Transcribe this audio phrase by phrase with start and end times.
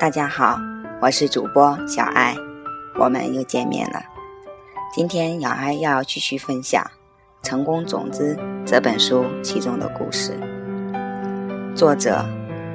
[0.00, 0.60] 大家好，
[1.02, 2.36] 我是主播小爱，
[3.00, 4.00] 我们又见面了。
[4.94, 6.80] 今天小爱要继续分享
[7.46, 10.38] 《成功种子》这本书其中的故事。
[11.74, 12.24] 作者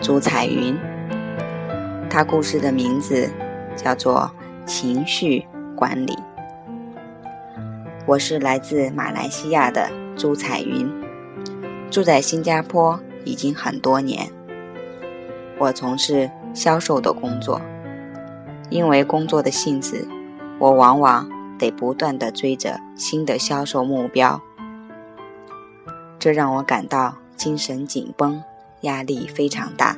[0.00, 0.76] 朱彩云，
[2.10, 3.30] 他故事的名字
[3.76, 4.28] 叫做
[4.66, 5.46] 《情绪
[5.76, 6.14] 管理》。
[8.04, 10.90] 我是来自马来西亚的朱彩云，
[11.88, 14.28] 住在新加坡已经很多年。
[15.56, 17.60] 我从事销售的工作，
[18.70, 20.06] 因为工作的性质，
[20.58, 21.28] 我往往
[21.58, 24.40] 得不断的追着新的销售目标，
[26.18, 28.42] 这让我感到精神紧绷，
[28.82, 29.96] 压力非常大。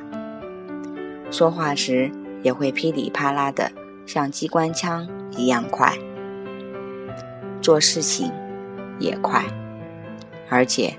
[1.31, 2.11] 说话时
[2.43, 3.71] 也会噼里啪啦的，
[4.05, 5.97] 像机关枪一样快，
[7.61, 8.31] 做事情
[8.99, 9.43] 也快，
[10.49, 10.93] 而且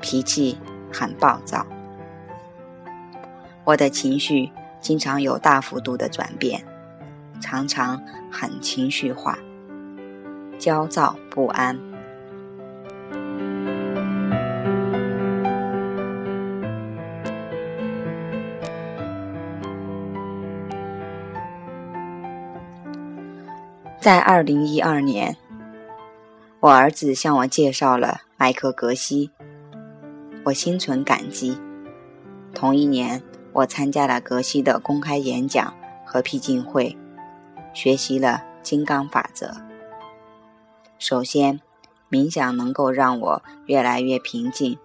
[0.00, 0.56] 脾气
[0.92, 1.66] 很暴躁。
[3.64, 4.50] 我的情绪
[4.80, 6.64] 经常有大幅度的转变，
[7.40, 9.38] 常常很情绪化、
[10.58, 11.78] 焦躁不安。
[24.00, 25.36] 在二零一二年，
[26.58, 29.30] 我儿子向我介绍了麦克格西，
[30.44, 31.58] 我心存感激。
[32.54, 33.22] 同一年。
[33.52, 35.74] 我参加了格西的公开演讲
[36.06, 36.96] 和僻静会，
[37.74, 39.52] 学习了金刚法则。
[40.98, 41.60] 首先，
[42.10, 44.78] 冥想能够让我越来越平静，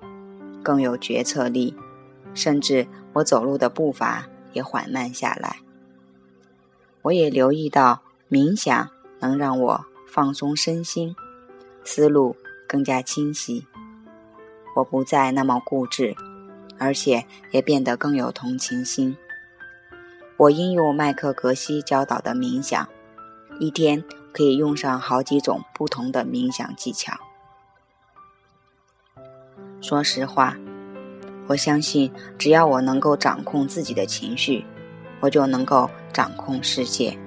[0.64, 1.76] 更有决策力，
[2.34, 5.58] 甚至我走路的步伐也缓慢下来。
[7.04, 11.16] 我也留意到，冥想能让我放松身心，
[11.84, 12.36] 思路
[12.68, 13.68] 更加清晰，
[14.76, 16.16] 我不再那么固执。
[16.78, 19.16] 而且也变得更有同情心。
[20.38, 22.88] 我应用麦克格西教导的冥想，
[23.60, 24.04] 一天
[24.34, 27.18] 可以用上好几种不同的冥想技巧。
[29.82, 30.58] 说实话，
[31.48, 34.66] 我相信只要我能够掌控自己的情绪，
[35.20, 37.18] 我就能够掌控世界。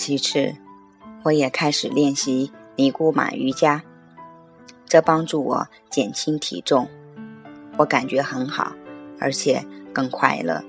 [0.00, 0.56] 其次，
[1.24, 3.82] 我也开始练习尼姑玛瑜伽，
[4.86, 6.88] 这帮助我减轻体重，
[7.76, 8.72] 我感觉很好，
[9.20, 9.62] 而且
[9.92, 10.64] 更快乐。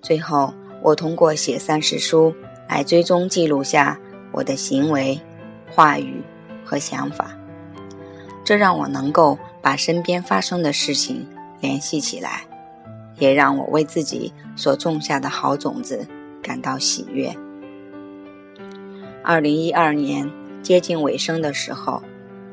[0.00, 2.32] 最后，我通过写三十书
[2.68, 3.98] 来追踪记录下
[4.30, 5.20] 我的行为、
[5.72, 6.22] 话语
[6.64, 7.36] 和想法，
[8.44, 11.26] 这让我能够把身边发生的事情
[11.60, 12.44] 联系起来，
[13.18, 16.06] 也让我为自己所种下的好种子
[16.40, 17.36] 感到喜悦。
[19.26, 20.30] 二零一二年
[20.62, 22.02] 接近尾声的时候，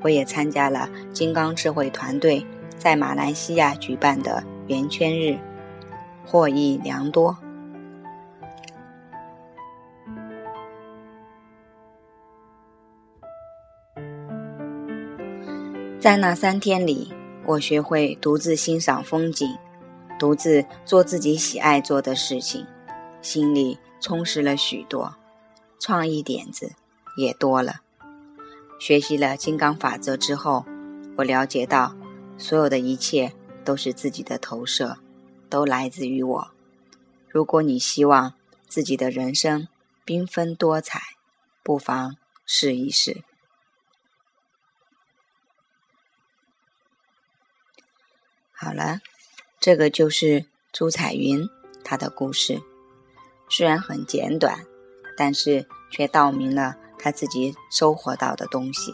[0.01, 2.45] 我也参加了金刚智慧团队
[2.77, 5.37] 在马来西亚举办的圆圈日，
[6.25, 7.37] 获益良多。
[15.99, 17.13] 在那三天里，
[17.45, 19.57] 我学会独自欣赏风景，
[20.17, 22.65] 独自做自己喜爱做的事情，
[23.21, 25.13] 心里充实了许多。
[25.81, 26.75] 创意点子
[27.17, 27.81] 也多了。
[28.79, 30.63] 学习了金刚法则之后，
[31.17, 31.95] 我了解到，
[32.37, 33.33] 所有的一切
[33.65, 34.99] 都是自己的投射，
[35.49, 36.51] 都来自于我。
[37.27, 38.35] 如果你希望
[38.67, 39.67] 自己的人生
[40.05, 41.01] 缤纷多彩，
[41.63, 42.15] 不妨
[42.45, 43.23] 试一试。
[48.51, 48.99] 好了，
[49.59, 51.49] 这个就是朱彩云
[51.83, 52.61] 她的故事，
[53.49, 54.70] 虽然很简短。
[55.23, 58.91] 但是，却道明了他自己收获到的东西。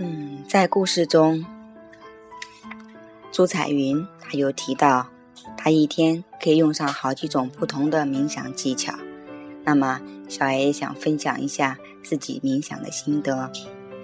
[0.00, 1.44] 嗯在故事中，
[3.32, 5.08] 朱彩云她有提到，
[5.56, 8.94] 她一天可以用上好几种不同的冥想技巧，
[9.64, 13.50] 那么，小爱也想分享一下自己冥想的心得，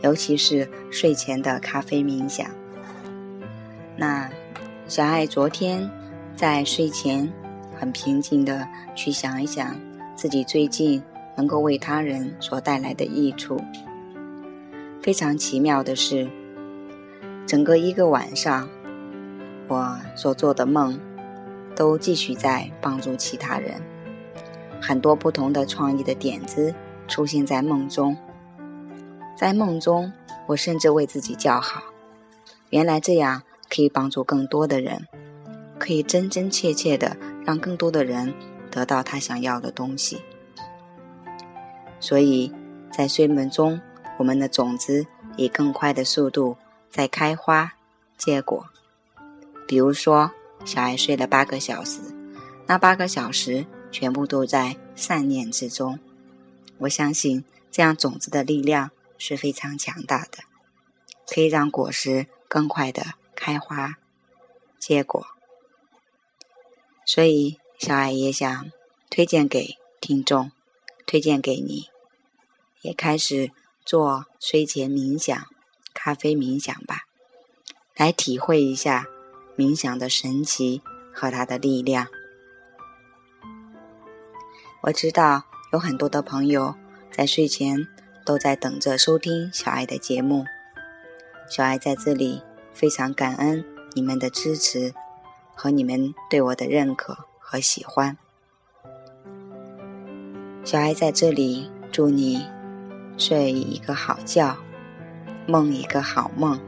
[0.02, 2.44] 尤其是睡前的咖啡冥想。
[3.96, 4.28] 那
[4.88, 5.88] 小爱昨天
[6.34, 7.32] 在睡前
[7.78, 9.80] 很平静的去想一想
[10.16, 11.00] 自己最近
[11.36, 13.60] 能够为他人所带来的益处。
[15.04, 16.26] 非常奇妙的是，
[17.46, 18.66] 整个一个晚上，
[19.68, 20.98] 我所做的梦
[21.76, 23.82] 都继续在帮助其他人。
[24.80, 26.74] 很多不同的创意的点子
[27.06, 28.16] 出现在梦中，
[29.36, 30.10] 在梦中，
[30.46, 31.82] 我甚至为自己叫好。
[32.70, 35.06] 原来这样可以帮助更多的人，
[35.78, 37.14] 可以真真切切的
[37.44, 38.32] 让更多的人
[38.70, 40.22] 得到他想要的东西。
[42.00, 42.50] 所以
[42.90, 43.78] 在睡梦中。
[44.16, 45.06] 我们的种子
[45.36, 46.56] 以更快的速度
[46.90, 47.74] 在开花
[48.16, 48.66] 结果。
[49.66, 50.30] 比如说，
[50.64, 52.00] 小孩睡了八个小时，
[52.66, 55.98] 那八个小时全部都在善念之中。
[56.78, 60.44] 我相信这样种子的力量是非常强大的，
[61.26, 63.96] 可以让果实更快的开花
[64.78, 65.26] 结果。
[67.04, 68.70] 所以，小爱也想
[69.10, 70.52] 推荐给听众，
[71.06, 71.88] 推荐给你，
[72.82, 73.50] 也开始。
[73.84, 75.38] 做睡前冥想、
[75.92, 77.02] 咖啡冥想吧，
[77.94, 79.06] 来体会一下
[79.58, 80.80] 冥想的神奇
[81.12, 82.06] 和它的力量。
[84.84, 85.42] 我知道
[85.72, 86.74] 有很多的朋友
[87.10, 87.86] 在睡前
[88.24, 90.46] 都在等着收听小爱的节目，
[91.46, 92.42] 小爱在这里
[92.72, 94.94] 非常感恩你们的支持
[95.54, 98.16] 和你们对我的认可和喜欢。
[100.64, 102.53] 小爱在这里祝你。
[103.16, 104.56] 睡一个好觉，
[105.46, 106.58] 梦一个好梦。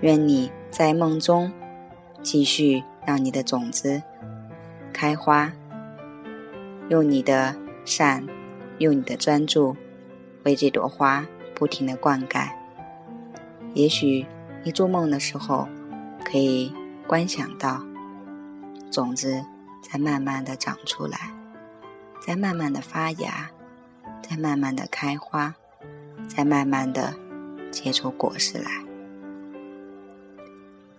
[0.00, 1.52] 愿你在梦中
[2.22, 4.02] 继续让你的种子
[4.92, 5.52] 开花，
[6.88, 7.54] 用你的
[7.84, 8.26] 善，
[8.78, 9.76] 用你的专注，
[10.44, 11.24] 为这朵花
[11.54, 12.48] 不停的灌溉。
[13.74, 14.26] 也许
[14.64, 15.68] 你做梦的时候，
[16.24, 16.74] 可以
[17.06, 17.82] 观想到
[18.90, 19.44] 种子
[19.80, 21.32] 在慢慢的长出来，
[22.20, 23.50] 在慢慢的发芽。
[24.22, 25.54] 在慢慢的开花，
[26.26, 27.12] 在慢慢的
[27.70, 28.70] 结出果实来。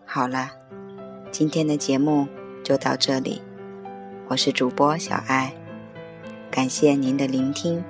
[0.06, 0.52] 好了，
[1.32, 2.28] 今天的节目
[2.64, 3.42] 就到这里，
[4.28, 5.52] 我是主播小爱，
[6.52, 7.84] 感谢您的聆听，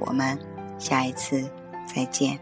[0.00, 0.36] 我们
[0.78, 1.48] 下一次
[1.86, 2.40] 再见。